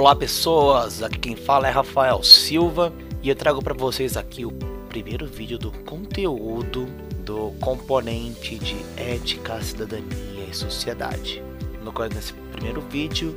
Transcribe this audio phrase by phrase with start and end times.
[0.00, 2.90] Olá pessoas, aqui quem fala é Rafael Silva
[3.22, 4.50] e eu trago para vocês aqui o
[4.88, 6.86] primeiro vídeo do conteúdo
[7.22, 11.42] do componente de ética, cidadania e sociedade.
[11.84, 13.36] No qual nesse primeiro vídeo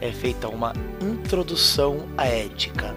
[0.00, 0.72] é feita uma
[1.02, 2.94] introdução à ética,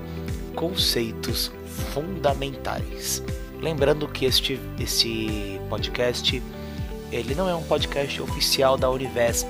[0.56, 1.52] conceitos
[1.92, 3.24] fundamentais.
[3.60, 6.40] Lembrando que este, este podcast
[7.12, 9.48] ele não é um podcast oficial da Univesp,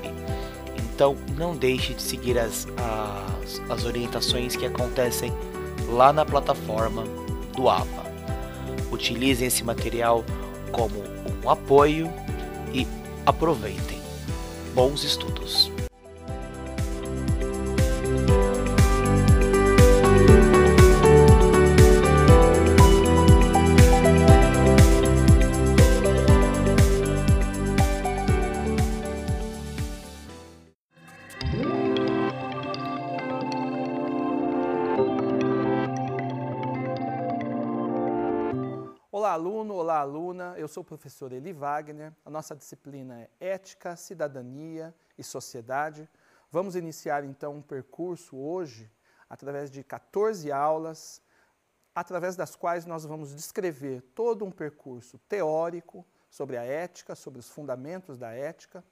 [0.98, 5.32] então não deixe de seguir as, as, as orientações que acontecem
[5.90, 7.04] lá na plataforma
[7.56, 8.12] do AVA.
[8.92, 10.26] Utilizem esse material
[10.72, 10.96] como
[11.44, 12.12] um apoio
[12.74, 12.88] e
[13.28, 14.02] aproveitem.
[14.74, 15.72] Bons estudos!
[40.68, 42.14] Eu sou o professor Eli Wagner.
[42.26, 46.10] A nossa disciplina é Ética, Cidadania e Sociedade.
[46.52, 48.92] Vamos iniciar então um percurso hoje
[49.30, 51.22] através de 14 aulas,
[51.96, 57.48] através das quais nós vamos descrever todo um percurso teórico sobre a ética, sobre os
[57.48, 58.84] fundamentos da ética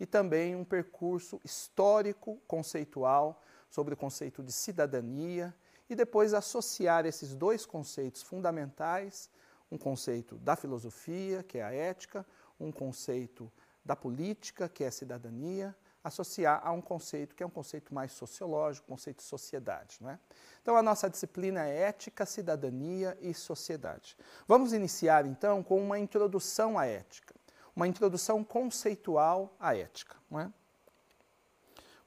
[0.00, 5.54] e também um percurso histórico, conceitual sobre o conceito de cidadania
[5.88, 9.30] e depois associar esses dois conceitos fundamentais
[9.70, 12.26] um conceito da filosofia, que é a ética,
[12.58, 13.50] um conceito
[13.84, 18.12] da política, que é a cidadania, associar a um conceito que é um conceito mais
[18.12, 19.98] sociológico, conceito de sociedade.
[20.00, 20.18] Né?
[20.62, 24.16] Então, a nossa disciplina é ética, cidadania e sociedade.
[24.48, 27.34] Vamos iniciar, então, com uma introdução à ética,
[27.76, 30.16] uma introdução conceitual à ética.
[30.30, 30.52] Não é?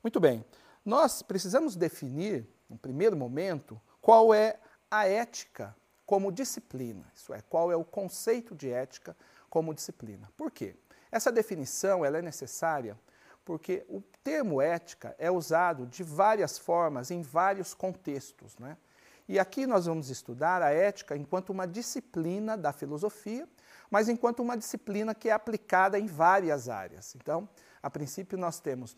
[0.02, 0.44] Muito bem,
[0.84, 4.59] nós precisamos definir, no primeiro momento, qual é
[4.90, 5.75] a ética
[6.13, 9.18] como disciplina, isso é, qual é o conceito de ética
[9.50, 10.29] como disciplina.
[10.38, 10.75] Por quê?
[11.12, 12.96] Essa definição ela é necessária
[13.44, 18.56] porque o termo ética é usado de várias formas em vários contextos.
[18.59, 18.78] Né?
[19.28, 23.50] E aqui nós vamos estudar a ética enquanto uma disciplina da filosofia,
[23.90, 27.16] mas enquanto uma disciplina que é aplicada em várias áreas.
[27.16, 27.50] Então,
[27.81, 28.95] a princípio, nós temos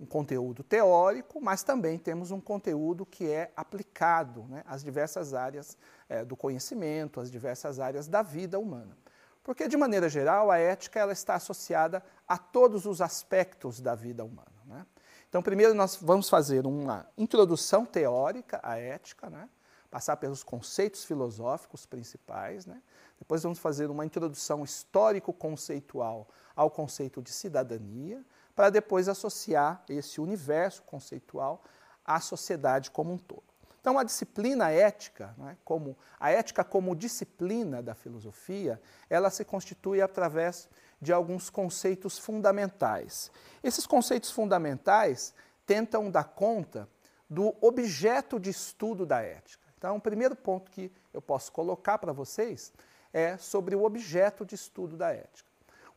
[0.00, 5.76] um conteúdo teórico, mas também temos um conteúdo que é aplicado né, às diversas áreas
[6.08, 8.96] é, do conhecimento, às diversas áreas da vida humana.
[9.42, 14.24] Porque, de maneira geral, a ética ela está associada a todos os aspectos da vida
[14.24, 14.52] humana.
[14.66, 14.86] Né?
[15.28, 19.48] Então, primeiro nós vamos fazer uma introdução teórica à ética, né?
[19.90, 22.80] passar pelos conceitos filosóficos principais, né?
[23.18, 28.24] depois vamos fazer uma introdução histórico-conceitual ao conceito de cidadania,
[28.58, 31.62] para depois associar esse universo conceitual
[32.04, 33.44] à sociedade como um todo.
[33.80, 40.02] Então, a disciplina ética, né, como a ética como disciplina da filosofia, ela se constitui
[40.02, 40.68] através
[41.00, 43.30] de alguns conceitos fundamentais.
[43.62, 45.32] Esses conceitos fundamentais
[45.64, 46.88] tentam dar conta
[47.30, 49.68] do objeto de estudo da ética.
[49.76, 52.72] Então, o primeiro ponto que eu posso colocar para vocês
[53.12, 55.47] é sobre o objeto de estudo da ética.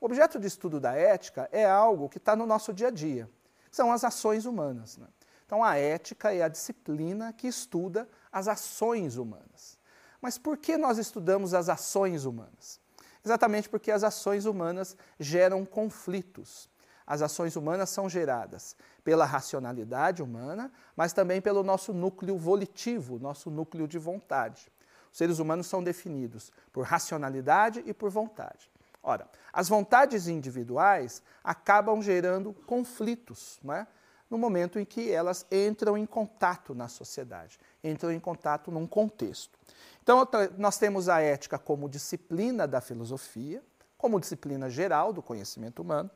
[0.01, 3.29] O objeto de estudo da ética é algo que está no nosso dia a dia.
[3.71, 4.97] São as ações humanas.
[4.97, 5.05] Né?
[5.45, 9.77] Então, a ética é a disciplina que estuda as ações humanas.
[10.19, 12.79] Mas por que nós estudamos as ações humanas?
[13.23, 16.67] Exatamente porque as ações humanas geram conflitos.
[17.05, 23.51] As ações humanas são geradas pela racionalidade humana, mas também pelo nosso núcleo volitivo, nosso
[23.51, 24.71] núcleo de vontade.
[25.11, 28.71] Os seres humanos são definidos por racionalidade e por vontade.
[29.03, 33.87] Ora, as vontades individuais acabam gerando conflitos, é?
[34.29, 39.59] no momento em que elas entram em contato na sociedade, entram em contato num contexto.
[40.03, 43.61] Então, nós temos a ética como disciplina da filosofia,
[43.97, 46.09] como disciplina geral do conhecimento humano.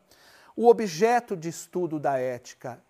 [0.56, 2.82] O objeto de estudo da ética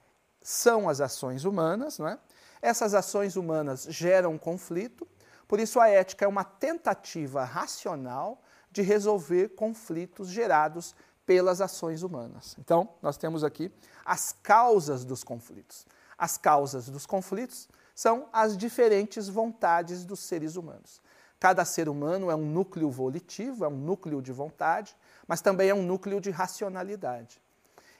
[0.42, 2.20] são as ações humanas, não é?
[2.62, 5.08] Essas ações humanas geram conflito,
[5.48, 8.42] por isso a ética é uma tentativa racional
[8.76, 10.94] de resolver conflitos gerados
[11.26, 12.58] pelas ações humanas.
[12.60, 13.72] Então, nós temos aqui
[14.04, 15.88] as causas dos conflitos.
[16.18, 21.02] As causas dos conflitos são as diferentes vontades dos seres humanos.
[21.40, 24.94] Cada ser humano é um núcleo volitivo, é um núcleo de vontade,
[25.26, 27.42] mas também é um núcleo de racionalidade.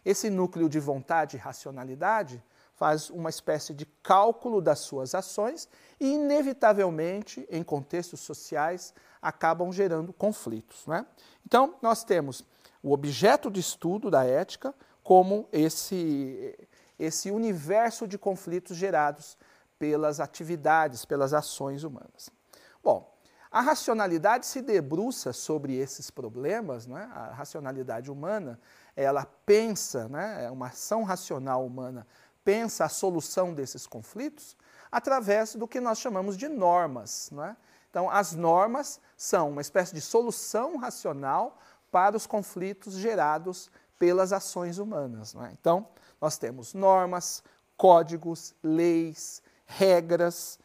[0.04, 2.44] Esse núcleo de vontade e racionalidade
[2.76, 5.68] faz uma espécie de cálculo das suas ações
[6.00, 10.86] e, inevitavelmente, em contextos sociais, acabam gerando conflitos.
[10.86, 11.06] Né?
[11.46, 12.46] Então, nós temos
[12.84, 16.56] o objeto de estudo da ética como esse,
[17.00, 19.38] esse universo de conflitos gerados
[19.80, 22.30] pelas atividades, pelas ações humanas.
[22.84, 23.16] Bom,
[23.56, 27.10] a racionalidade se debruça sobre esses problemas, né?
[27.14, 28.60] a racionalidade humana,
[28.96, 30.44] ela pensa, né?
[30.46, 32.06] é uma ação racional humana,
[32.46, 34.56] pensa a solução desses conflitos
[34.92, 37.30] através do que nós chamamos de normas.
[37.32, 37.58] Né?
[37.90, 41.60] Então, as normas são uma espécie de solução racional
[41.92, 45.34] para os conflitos gerados pelas ações humanas.
[45.34, 45.54] Né?
[45.60, 45.88] Então,
[46.22, 47.44] nós temos normas,
[47.76, 50.60] códigos, leis, regras,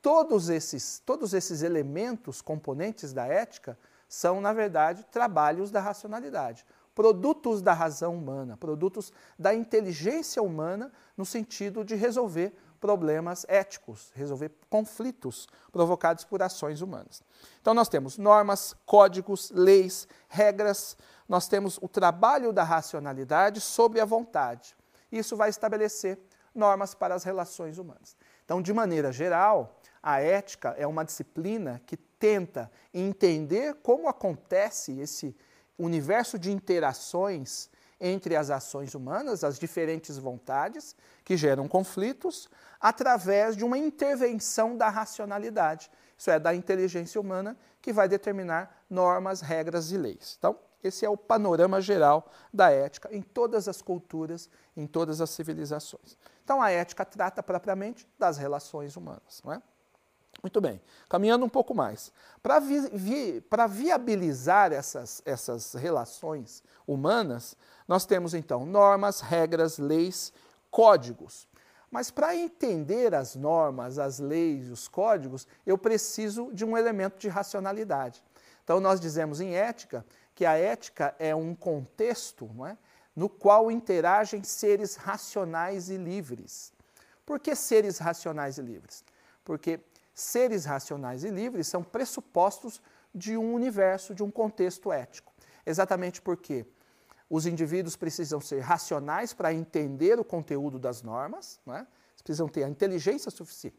[0.00, 3.78] todos esses, todos esses elementos, componentes da ética,
[4.08, 11.24] são, na verdade, trabalhos da racionalidade, produtos da razão humana, produtos da inteligência humana no
[11.24, 17.22] sentido de resolver problemas éticos, resolver conflitos provocados por ações humanas.
[17.60, 20.96] Então, nós temos normas, códigos, leis, regras,
[21.28, 24.74] nós temos o trabalho da racionalidade sobre a vontade.
[25.12, 26.18] Isso vai estabelecer
[26.52, 28.16] normas para as relações humanas.
[28.44, 35.36] Então, de maneira geral, a ética é uma disciplina que tenta entender como acontece esse
[35.78, 37.70] universo de interações
[38.00, 42.48] entre as ações humanas, as diferentes vontades que geram conflitos,
[42.80, 45.88] através de uma intervenção da racionalidade,
[46.18, 50.34] isso é, da inteligência humana, que vai determinar normas, regras e leis.
[50.36, 55.30] Então, esse é o panorama geral da ética em todas as culturas, em todas as
[55.30, 56.18] civilizações.
[56.42, 59.40] Então, a ética trata propriamente das relações humanas.
[59.44, 59.62] Não é?
[60.42, 62.12] Muito bem, caminhando um pouco mais.
[62.42, 67.56] Para vi, vi, viabilizar essas, essas relações humanas,
[67.86, 70.32] nós temos então normas, regras, leis,
[70.68, 71.46] códigos.
[71.88, 77.28] Mas para entender as normas, as leis, os códigos, eu preciso de um elemento de
[77.28, 78.24] racionalidade.
[78.64, 80.04] Então nós dizemos em ética
[80.34, 82.76] que a ética é um contexto não é,
[83.14, 86.72] no qual interagem seres racionais e livres.
[87.26, 89.04] Por que seres racionais e livres?
[89.44, 89.78] Porque
[90.14, 92.80] seres racionais e livres são pressupostos
[93.14, 95.32] de um universo, de um contexto ético.
[95.64, 96.66] Exatamente porque
[97.28, 101.78] os indivíduos precisam ser racionais para entender o conteúdo das normas, é?
[101.78, 103.78] eles precisam ter a inteligência suficiente.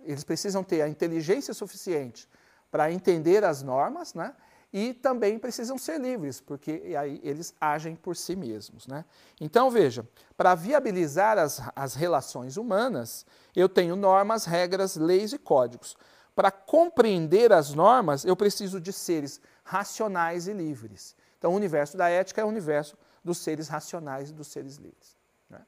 [0.00, 2.28] Eles precisam ter a inteligência suficiente
[2.70, 4.34] para entender as normas, né?
[4.72, 8.86] E também precisam ser livres, porque aí eles agem por si mesmos.
[8.86, 9.04] Né?
[9.40, 10.06] Então, veja,
[10.36, 13.24] para viabilizar as, as relações humanas,
[13.56, 15.96] eu tenho normas, regras, leis e códigos.
[16.34, 21.16] Para compreender as normas, eu preciso de seres racionais e livres.
[21.38, 25.16] Então, o universo da ética é o universo dos seres racionais e dos seres livres.
[25.48, 25.64] Né?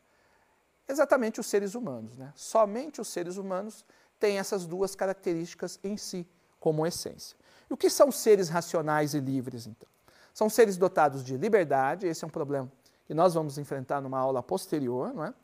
[0.86, 2.16] Exatamente os seres humanos.
[2.18, 2.32] Né?
[2.36, 3.84] Somente os seres humanos
[4.18, 6.28] têm essas duas características em si,
[6.60, 7.39] como essência.
[7.70, 9.88] E o que são seres racionais e livres, então?
[10.34, 12.70] São seres dotados de liberdade, esse é um problema
[13.06, 15.34] que nós vamos enfrentar numa aula posterior, não é?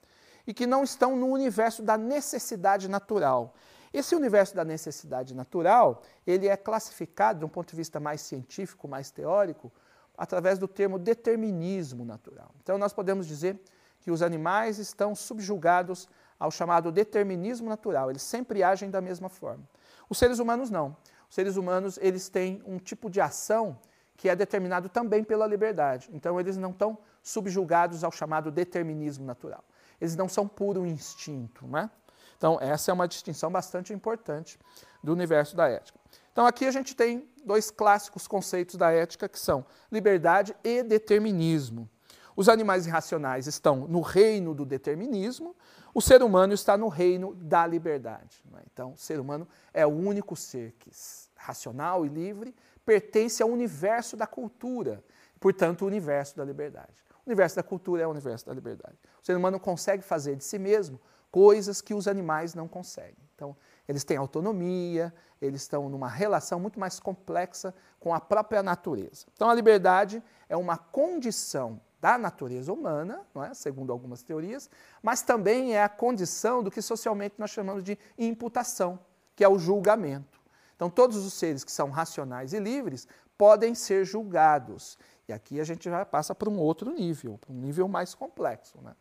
[0.46, 3.55] E que não estão no universo da necessidade natural.
[3.93, 8.87] Esse universo da necessidade natural, ele é classificado, de um ponto de vista mais científico,
[8.87, 9.72] mais teórico,
[10.17, 12.55] através do termo determinismo natural.
[12.62, 13.61] Então, nós podemos dizer
[14.00, 16.08] que os animais estão subjugados
[16.38, 19.64] ao chamado determinismo natural, eles sempre agem da mesma forma.
[20.08, 20.96] Os seres humanos não.
[21.28, 23.78] Os seres humanos eles têm um tipo de ação
[24.17, 26.08] que é determinado também pela liberdade.
[26.12, 29.65] Então eles não estão subjugados ao chamado determinismo natural.
[30.01, 31.91] Eles não são puro instinto, né?
[32.36, 34.58] Então essa é uma distinção bastante importante
[35.03, 35.98] do universo da ética.
[36.32, 41.89] Então aqui a gente tem dois clássicos conceitos da ética que são liberdade e determinismo.
[42.36, 45.56] Os animais irracionais estão no reino do determinismo,
[45.94, 48.43] o ser humano está no reino da liberdade.
[48.52, 48.60] Né?
[48.70, 50.90] Então, o ser humano é o único ser que,
[51.34, 55.02] racional e livre, pertence ao universo da cultura,
[55.40, 57.02] portanto, o universo da liberdade.
[57.24, 58.96] O universo da cultura é o universo da liberdade.
[59.22, 61.00] O ser humano consegue fazer de si mesmo
[61.31, 63.26] coisas que os animais não conseguem.
[63.34, 63.56] Então,
[63.88, 69.26] eles têm autonomia, eles estão numa relação muito mais complexa com a própria natureza.
[69.32, 73.53] Então, a liberdade é uma condição da natureza humana, é?
[73.53, 74.70] segundo algumas teorias,
[75.03, 78.96] mas também é a condição do que socialmente nós chamamos de imputação,
[79.34, 80.41] que é o julgamento.
[80.77, 84.96] Então, todos os seres que são racionais e livres podem ser julgados.
[85.29, 88.79] E aqui a gente já passa para um outro nível, um nível mais complexo.
[88.81, 88.94] Né?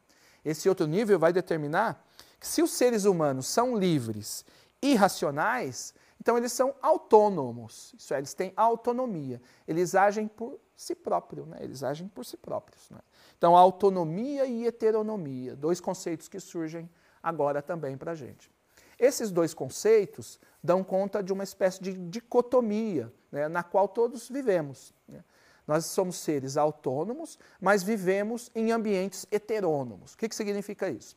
[0.43, 2.03] Esse outro nível vai determinar
[2.39, 4.43] que se os seres humanos são livres
[4.81, 5.93] e racionais,
[6.25, 11.57] então eles são autônomos, isso é, eles têm autonomia, eles agem por si próprios, né?
[11.61, 12.89] eles agem por si próprios.
[12.89, 12.97] Né?
[13.37, 16.89] Então, autonomia e heteronomia, dois conceitos que surgem
[17.21, 18.49] agora também para a gente.
[18.97, 24.95] Esses dois conceitos dão conta de uma espécie de dicotomia né, na qual todos vivemos.
[25.07, 25.23] Né?
[25.67, 30.13] Nós somos seres autônomos, mas vivemos em ambientes heterônomos.
[30.13, 31.15] O que, que significa isso?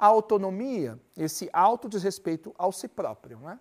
[0.00, 3.60] a autonomia, esse auto diz respeito ao si próprio, né?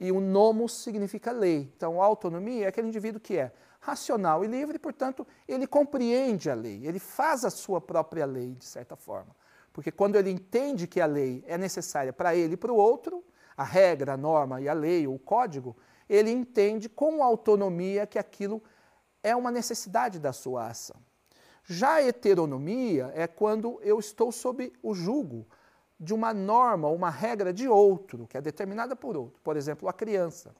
[0.00, 1.70] E o nomos significa lei.
[1.76, 6.86] Então, autonomia é aquele indivíduo que é racional e livre, portanto, ele compreende a lei,
[6.86, 9.34] ele faz a sua própria lei, de certa forma.
[9.72, 13.24] Porque quando ele entende que a lei é necessária para ele e para o outro,
[13.56, 15.76] a regra, a norma e a lei, o código,
[16.08, 18.62] ele entende com autonomia que aquilo
[19.22, 20.96] é uma necessidade da sua ação.
[21.64, 25.46] Já a heteronomia é quando eu estou sob o jugo
[26.00, 29.38] de uma norma, uma regra de outro, que é determinada por outro.
[29.44, 30.54] Por exemplo, a criança.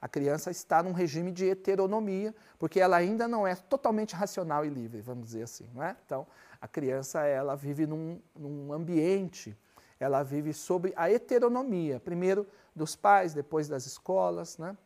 [0.00, 4.68] A criança está num regime de heteronomia, porque ela ainda não é totalmente racional e
[4.68, 5.68] livre, vamos dizer assim.
[5.74, 5.96] Não é?
[6.06, 6.26] Então,
[6.60, 9.58] a criança ela vive num, num ambiente,
[9.98, 12.46] ela vive sob a heteronomia, primeiro
[12.76, 14.76] dos pais, depois das escolas, né?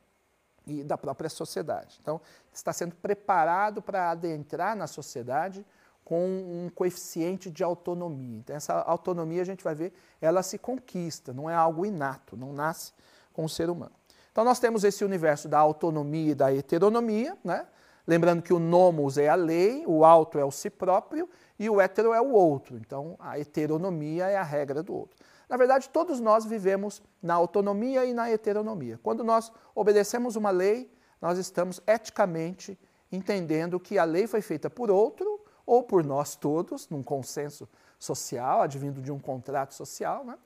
[0.68, 1.98] e da própria sociedade.
[2.00, 2.20] Então,
[2.52, 5.64] está sendo preparado para adentrar na sociedade
[6.08, 8.38] com um coeficiente de autonomia.
[8.38, 12.50] Então, essa autonomia a gente vai ver, ela se conquista, não é algo inato, não
[12.50, 12.94] nasce
[13.30, 13.92] com o ser humano.
[14.32, 17.66] Então, nós temos esse universo da autonomia e da heteronomia, né?
[18.06, 21.78] lembrando que o nomos é a lei, o auto é o si próprio e o
[21.78, 22.78] hétero é o outro.
[22.78, 25.18] Então, a heteronomia é a regra do outro.
[25.46, 28.98] Na verdade, todos nós vivemos na autonomia e na heteronomia.
[29.02, 32.78] Quando nós obedecemos uma lei, nós estamos eticamente
[33.12, 35.37] entendendo que a lei foi feita por outro
[35.68, 40.38] ou por nós todos, num consenso social, advindo de um contrato social, né?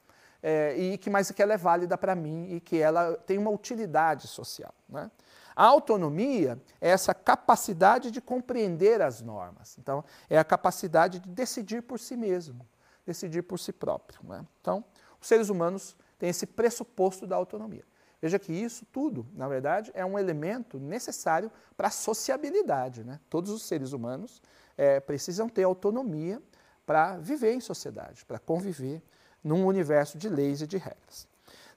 [0.42, 3.50] É, e que mais que ela é válida para mim e que ela tem uma
[3.50, 4.74] utilidade social.
[4.88, 5.08] Né?
[5.54, 9.78] A autonomia é essa capacidade de compreender as normas.
[9.78, 12.66] Então, é a capacidade de decidir por si mesmo,
[13.06, 14.18] decidir por si próprio.
[14.24, 14.44] Né?
[14.60, 14.84] Então,
[15.20, 17.84] os seres humanos têm esse pressuposto da autonomia.
[18.22, 23.02] Veja que isso tudo, na verdade, é um elemento necessário para a sociabilidade.
[23.02, 23.18] Né?
[23.28, 24.40] Todos os seres humanos
[24.78, 26.40] é, precisam ter autonomia
[26.86, 29.02] para viver em sociedade, para conviver
[29.42, 31.26] num universo de leis e de regras.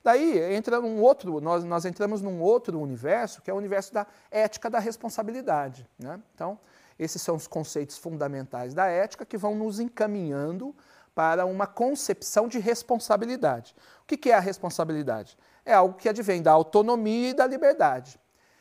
[0.03, 4.05] Daí entra um outro, nós, nós entramos num outro universo, que é o universo da
[4.29, 5.89] ética da responsabilidade.
[5.97, 6.21] Né?
[6.35, 6.59] Então,
[6.99, 10.75] esses são os conceitos fundamentais da ética que vão nos encaminhando
[11.15, 13.75] para uma concepção de responsabilidade.
[14.03, 15.35] O que é a responsabilidade?
[15.65, 18.19] É algo que advém da autonomia e da liberdade.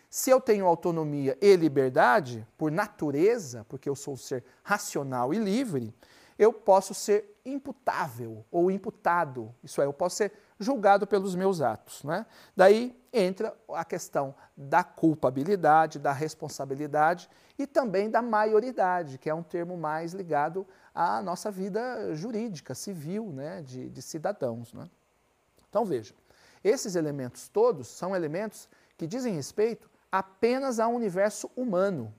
[0.08, 5.38] Se eu tenho autonomia e liberdade, por natureza, porque eu sou um ser racional e
[5.38, 5.92] livre,
[6.38, 12.02] eu posso ser imputável ou imputado, isso é, eu posso ser julgado pelos meus atos.
[12.04, 12.24] Né?
[12.56, 19.42] Daí entra a questão da culpabilidade, da responsabilidade e também da maioridade, que é um
[19.42, 24.72] termo mais ligado à nossa vida jurídica, civil, né, de, de cidadãos.
[24.72, 24.88] Né?
[25.68, 26.14] Então veja,
[26.64, 32.12] esses elementos todos são elementos que dizem respeito apenas ao universo humano.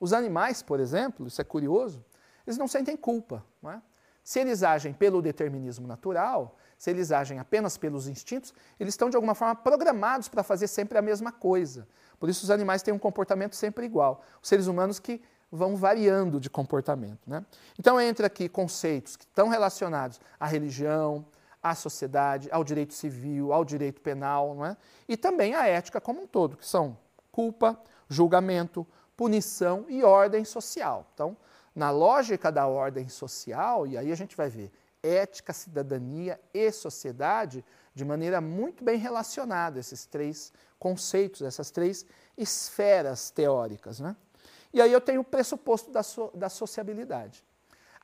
[0.00, 2.02] Os animais, por exemplo, isso é curioso,
[2.46, 3.44] eles não sentem culpa.
[3.62, 3.82] Não é?
[4.24, 9.16] Se eles agem pelo determinismo natural, se eles agem apenas pelos instintos, eles estão de
[9.16, 11.86] alguma forma programados para fazer sempre a mesma coisa.
[12.18, 14.22] Por isso os animais têm um comportamento sempre igual.
[14.42, 17.28] Os seres humanos que vão variando de comportamento.
[17.28, 17.44] Né?
[17.78, 21.26] Então entra aqui conceitos que estão relacionados à religião,
[21.62, 24.76] à sociedade, ao direito civil, ao direito penal, não é?
[25.08, 26.96] e também à ética como um todo, que são
[27.30, 28.86] culpa, julgamento,
[29.16, 31.06] punição e ordem social.
[31.14, 31.36] Então,
[31.74, 37.64] na lógica da ordem social, e aí a gente vai ver ética, cidadania e sociedade
[37.94, 42.04] de maneira muito bem relacionada, esses três conceitos, essas três
[42.36, 44.00] esferas teóricas.
[44.00, 44.16] Né?
[44.72, 47.44] E aí eu tenho o pressuposto da, so, da sociabilidade.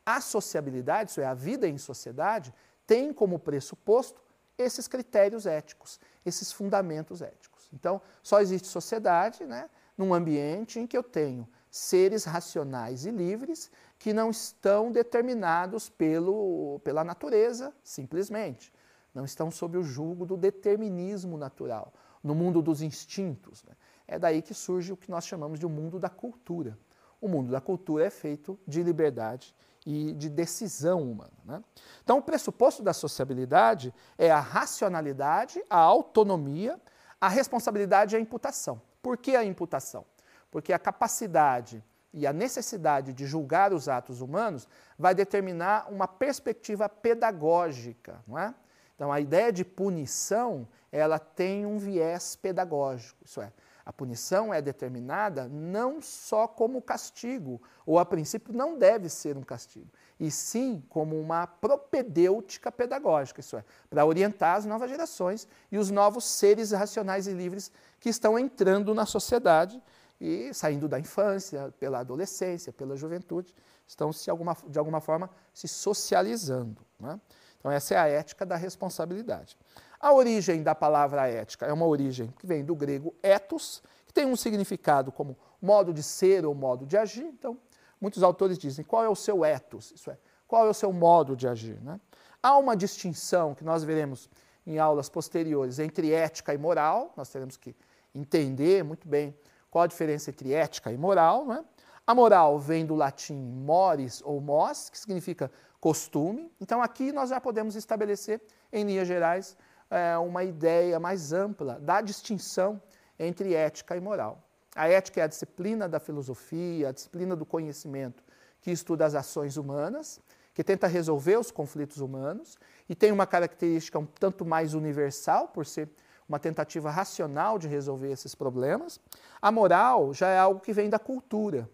[0.05, 2.55] A sociabilidade, isso é, a vida em sociedade,
[2.87, 4.21] tem como pressuposto
[4.57, 7.69] esses critérios éticos, esses fundamentos éticos.
[7.73, 13.71] Então, só existe sociedade né, num ambiente em que eu tenho seres racionais e livres
[13.99, 18.73] que não estão determinados pelo, pela natureza, simplesmente.
[19.15, 23.63] Não estão sob o julgo do determinismo natural, no mundo dos instintos.
[23.65, 23.75] Né?
[24.07, 26.79] É daí que surge o que nós chamamos de um mundo da cultura.
[27.21, 29.55] O mundo da cultura é feito de liberdade
[29.87, 31.33] e de decisão humana.
[31.45, 31.63] Né?
[32.03, 36.79] Então, o pressuposto da sociabilidade é a racionalidade, a autonomia,
[37.21, 38.83] a responsabilidade e a imputação.
[39.01, 40.05] Por que a imputação?
[40.51, 46.89] Porque a capacidade e a necessidade de julgar os atos humanos vai determinar uma perspectiva
[46.89, 48.53] pedagógica, não é?
[48.97, 53.53] Então, a ideia de punição, ela tem um viés pedagógico, isso é,
[53.87, 59.45] a punição é determinada não só como castigo, ou a princípio não deve ser um
[59.45, 59.87] castigo,
[60.19, 65.89] e sim como uma propedêutica pedagógica, isso é, para orientar as novas gerações e os
[65.89, 69.81] novos seres racionais e livres que estão entrando na sociedade
[70.21, 73.55] e saindo da infância, pela adolescência, pela juventude,
[73.87, 76.85] estão se alguma, de alguma forma se socializando.
[76.99, 77.21] Né?
[77.61, 79.57] Então essa é a ética da responsabilidade.
[80.01, 84.27] A origem da palavra ética é uma origem que vem do grego ethos, que tem
[84.27, 87.25] um significado como modo de ser ou modo de agir.
[87.25, 87.59] Então,
[88.01, 91.35] muitos autores dizem qual é o seu ethos, isso é, qual é o seu modo
[91.35, 91.81] de agir.
[91.81, 92.01] Né?
[92.43, 94.29] Há uma distinção que nós veremos
[94.67, 97.75] em aulas posteriores entre ética e moral, nós teremos que
[98.15, 99.37] entender muito bem
[99.71, 101.47] qual a diferença entre ética e moral.
[101.47, 101.65] Né?
[102.07, 105.51] A moral vem do latim mores ou mos, que significa
[105.81, 106.51] costume.
[106.61, 108.41] Então, aqui nós já podemos estabelecer,
[108.73, 109.57] em linhas gerais,
[109.91, 112.81] é, uma ideia mais ampla da distinção
[113.19, 114.43] entre ética e moral.
[114.75, 118.23] A ética é a disciplina da filosofia, a disciplina do conhecimento
[118.61, 120.21] que estuda as ações humanas,
[120.53, 125.65] que tenta resolver os conflitos humanos e tem uma característica um tanto mais universal, por
[125.65, 125.89] ser
[126.29, 129.01] uma tentativa racional de resolver esses problemas.
[129.41, 131.69] A moral já é algo que vem da cultura.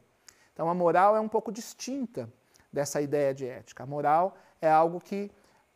[0.52, 2.28] Então, a moral é um pouco distinta
[2.72, 3.84] dessa ideia de ética.
[3.84, 5.30] A moral é algo que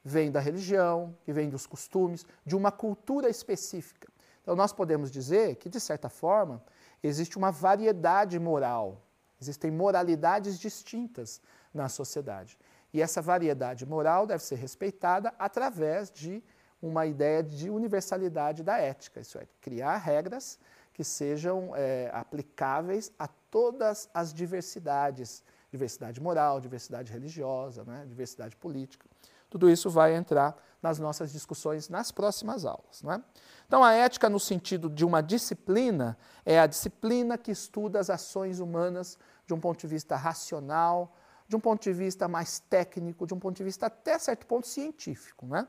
[0.07, 4.09] vem da religião, que vem dos costumes, de uma cultura específica.
[4.41, 6.63] Então, nós podemos dizer que, de certa forma,
[7.03, 9.03] existe uma variedade moral,
[9.41, 11.41] existem moralidades distintas
[11.75, 12.57] na sociedade.
[12.95, 16.41] E essa variedade moral deve ser respeitada através de
[16.81, 20.57] uma ideia de universalidade da ética, isso é, criar regras
[20.95, 29.05] que sejam é, aplicáveis a todas as diversidades, diversidade moral, diversidade religiosa, né, diversidade política.
[29.49, 33.03] Tudo isso vai entrar nas nossas discussões nas próximas aulas.
[33.03, 33.23] Não é?
[33.67, 38.61] Então, a ética, no sentido de uma disciplina, é a disciplina que estuda as ações
[38.61, 41.15] humanas de um ponto de vista racional,
[41.49, 44.67] de um ponto de vista mais técnico, de um ponto de vista até certo ponto
[44.67, 45.47] científico.
[45.47, 45.67] Né?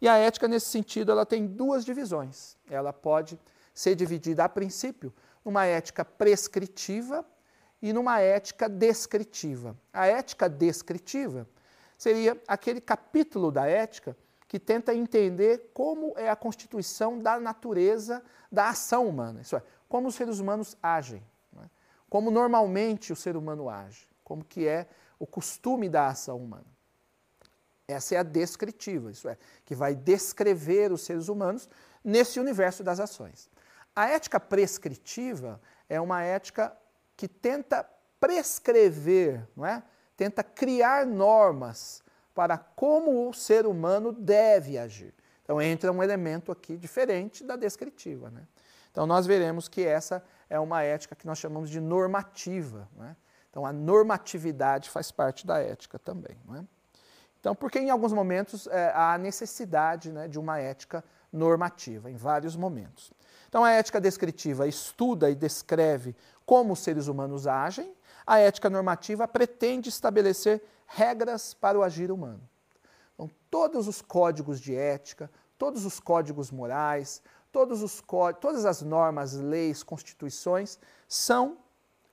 [0.00, 2.56] E a ética, nesse sentido, ela tem duas divisões.
[2.68, 3.38] Ela pode
[3.72, 5.12] ser dividida, a princípio,
[5.44, 7.24] numa ética prescritiva
[7.82, 9.76] e numa ética descritiva.
[9.92, 11.46] A ética descritiva
[12.04, 14.14] seria aquele capítulo da ética
[14.46, 20.08] que tenta entender como é a constituição da natureza da ação humana, isso é, como
[20.08, 21.22] os seres humanos agem,
[21.56, 21.64] é?
[22.10, 24.86] como normalmente o ser humano age, como que é
[25.18, 26.66] o costume da ação humana.
[27.88, 31.70] Essa é a descritiva, isso é, que vai descrever os seres humanos
[32.04, 33.50] nesse universo das ações.
[33.96, 36.76] A ética prescritiva é uma ética
[37.16, 37.82] que tenta
[38.20, 39.82] prescrever, não é?
[40.16, 42.02] Tenta criar normas
[42.34, 45.14] para como o ser humano deve agir.
[45.42, 48.30] Então entra um elemento aqui diferente da descritiva.
[48.30, 48.42] Né?
[48.90, 52.88] Então nós veremos que essa é uma ética que nós chamamos de normativa.
[52.96, 53.16] Né?
[53.50, 56.36] Então a normatividade faz parte da ética também.
[56.48, 56.64] Né?
[57.38, 62.56] Então, porque em alguns momentos é, há necessidade né, de uma ética normativa, em vários
[62.56, 63.12] momentos.
[63.50, 67.94] Então a ética descritiva estuda e descreve como os seres humanos agem,
[68.26, 72.48] a ética normativa pretende estabelecer regras para o agir humano.
[73.14, 78.02] Então, todos os códigos de ética, todos os códigos morais, todos os
[78.40, 81.58] todas as normas, leis, constituições são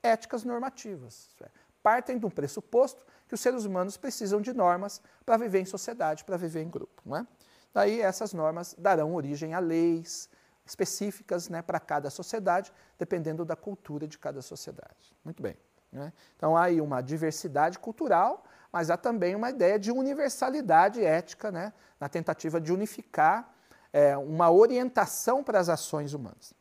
[0.03, 1.29] éticas normativas.
[1.41, 1.49] É,
[1.81, 6.23] partem de um pressuposto que os seres humanos precisam de normas para viver em sociedade,
[6.23, 7.01] para viver em grupo.
[7.05, 7.27] Não é?
[7.73, 10.29] Daí essas normas darão origem a leis
[10.65, 15.15] específicas né, para cada sociedade, dependendo da cultura de cada sociedade.
[15.23, 15.57] Muito bem.
[15.91, 16.13] Né?
[16.37, 21.73] Então há aí uma diversidade cultural, mas há também uma ideia de universalidade ética, né?
[21.99, 23.53] na tentativa de unificar
[23.91, 26.53] é, uma orientação para as ações humanas.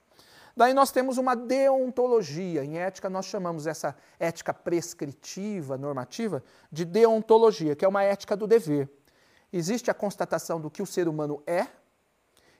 [0.56, 2.64] Daí nós temos uma deontologia.
[2.64, 8.46] Em ética, nós chamamos essa ética prescritiva, normativa, de deontologia, que é uma ética do
[8.46, 8.90] dever.
[9.52, 11.66] Existe a constatação do que o ser humano é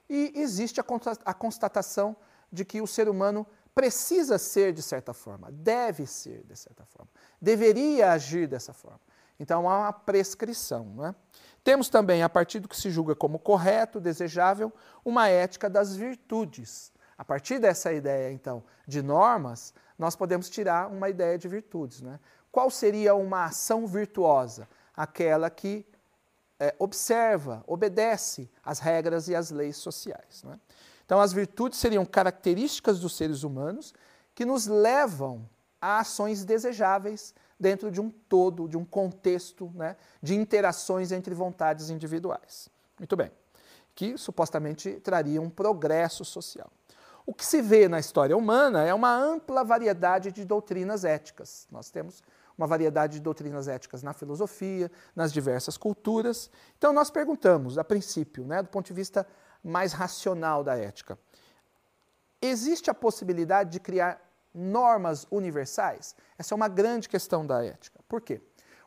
[0.09, 2.15] e existe a constatação
[2.51, 7.09] de que o ser humano precisa ser de certa forma, deve ser de certa forma,
[7.41, 8.99] deveria agir dessa forma.
[9.39, 10.85] Então há uma prescrição.
[10.85, 11.15] Não é?
[11.63, 14.71] Temos também, a partir do que se julga como correto, desejável,
[15.05, 16.91] uma ética das virtudes.
[17.17, 22.01] A partir dessa ideia, então, de normas, nós podemos tirar uma ideia de virtudes.
[22.01, 22.19] Né?
[22.51, 24.67] Qual seria uma ação virtuosa?
[24.95, 25.85] Aquela que
[26.59, 30.43] é, observa, obedece às regras e às leis sociais.
[30.43, 30.59] Né?
[31.11, 33.93] Então, as virtudes seriam características dos seres humanos
[34.33, 35.45] que nos levam
[35.81, 41.89] a ações desejáveis dentro de um todo, de um contexto né, de interações entre vontades
[41.89, 42.69] individuais.
[42.97, 43.29] Muito bem.
[43.93, 46.71] Que supostamente traria um progresso social.
[47.25, 51.67] O que se vê na história humana é uma ampla variedade de doutrinas éticas.
[51.69, 52.23] Nós temos
[52.57, 56.49] uma variedade de doutrinas éticas na filosofia, nas diversas culturas.
[56.77, 59.27] Então, nós perguntamos, a princípio, né, do ponto de vista
[59.63, 61.17] mais racional da ética.
[62.41, 64.19] Existe a possibilidade de criar
[64.53, 66.15] normas universais?
[66.37, 67.99] Essa é uma grande questão da ética.
[68.07, 68.41] Por quê?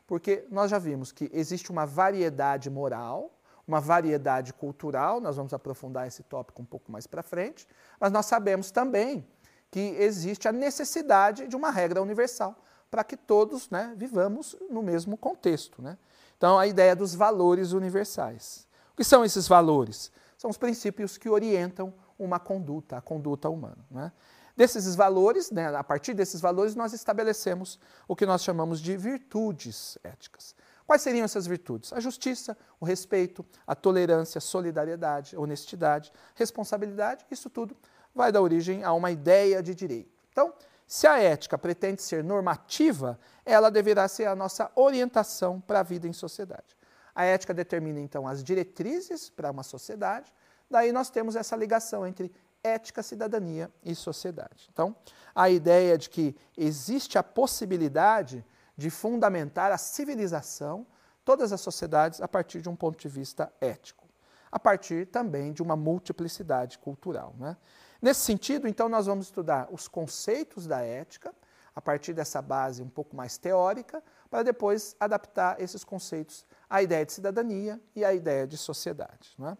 [0.05, 3.31] Porque nós já vimos que existe uma variedade moral,
[3.67, 7.67] uma variedade cultural, nós vamos aprofundar esse tópico um pouco mais para frente,
[7.99, 9.25] mas nós sabemos também
[9.71, 12.55] que existe a necessidade de uma regra universal
[12.91, 15.81] para que todos né, vivamos no mesmo contexto.
[15.81, 15.97] Né?
[16.37, 18.67] Então, a ideia dos valores universais.
[18.93, 20.11] O que são esses valores?
[20.37, 23.85] São os princípios que orientam uma conduta, a conduta humana.
[23.89, 24.11] Né?
[24.55, 29.97] Desses valores, né, a partir desses valores, nós estabelecemos o que nós chamamos de virtudes
[30.03, 30.55] éticas.
[30.87, 31.91] Quais seriam essas virtudes?
[31.91, 37.75] A justiça, o respeito, a tolerância, a solidariedade, a honestidade, responsabilidade, isso tudo
[38.13, 40.11] vai dar origem a uma ideia de direito.
[40.31, 40.53] Então,
[40.87, 46.07] se a ética pretende ser normativa, ela deverá ser a nossa orientação para a vida
[46.07, 46.77] em sociedade.
[47.15, 50.33] A ética determina, então, as diretrizes para uma sociedade,
[50.69, 54.67] daí nós temos essa ligação entre ética, cidadania e sociedade.
[54.73, 54.95] Então,
[55.33, 60.85] a ideia de que existe a possibilidade de fundamentar a civilização,
[61.23, 64.05] todas as sociedades, a partir de um ponto de vista ético,
[64.51, 67.33] a partir também de uma multiplicidade cultural.
[67.37, 67.55] Né?
[68.01, 71.33] Nesse sentido, então, nós vamos estudar os conceitos da ética,
[71.75, 77.05] a partir dessa base um pouco mais teórica, para depois adaptar esses conceitos à ideia
[77.05, 79.33] de cidadania e à ideia de sociedade.
[79.37, 79.57] Né?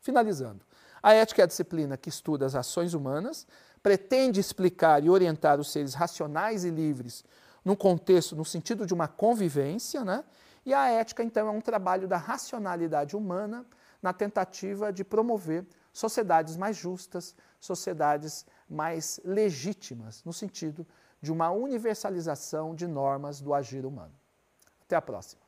[0.00, 0.64] Finalizando,
[1.02, 3.46] a ética é a disciplina que estuda as ações humanas,
[3.82, 7.24] pretende explicar e orientar os seres racionais e livres
[7.64, 10.24] no contexto, no sentido de uma convivência, né?
[10.64, 13.64] E a ética, então, é um trabalho da racionalidade humana
[14.02, 20.84] na tentativa de promover sociedades mais justas, sociedades mais legítimas, no sentido
[21.22, 24.14] de uma universalização de normas do agir humano.
[24.82, 25.45] Até a próxima.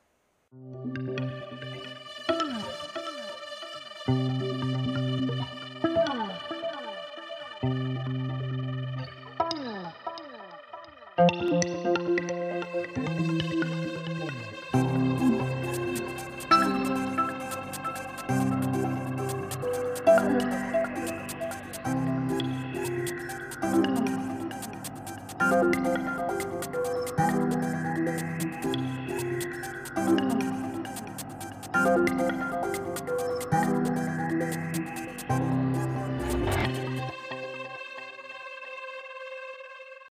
[0.52, 1.38] うん